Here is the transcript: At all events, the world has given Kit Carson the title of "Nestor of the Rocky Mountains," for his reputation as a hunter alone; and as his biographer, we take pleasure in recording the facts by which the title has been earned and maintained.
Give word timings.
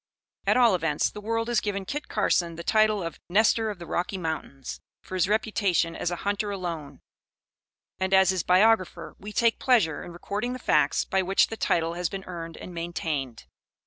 At 0.47 0.57
all 0.57 0.73
events, 0.73 1.11
the 1.11 1.21
world 1.21 1.47
has 1.47 1.61
given 1.61 1.85
Kit 1.85 2.07
Carson 2.07 2.55
the 2.55 2.63
title 2.63 3.03
of 3.03 3.19
"Nestor 3.29 3.69
of 3.69 3.77
the 3.77 3.85
Rocky 3.85 4.17
Mountains," 4.17 4.81
for 5.03 5.13
his 5.13 5.29
reputation 5.29 5.95
as 5.95 6.09
a 6.09 6.15
hunter 6.25 6.49
alone; 6.49 7.01
and 7.99 8.11
as 8.11 8.31
his 8.31 8.41
biographer, 8.41 9.15
we 9.19 9.31
take 9.31 9.59
pleasure 9.59 10.03
in 10.03 10.11
recording 10.11 10.53
the 10.53 10.57
facts 10.57 11.05
by 11.05 11.21
which 11.21 11.49
the 11.49 11.55
title 11.55 11.93
has 11.93 12.09
been 12.09 12.23
earned 12.23 12.57
and 12.57 12.73
maintained. 12.73 13.45